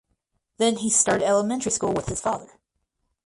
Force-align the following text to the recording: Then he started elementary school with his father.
Then 0.57 0.77
he 0.77 0.89
started 0.89 1.27
elementary 1.27 1.69
school 1.71 1.93
with 1.93 2.07
his 2.07 2.19
father. 2.21 2.57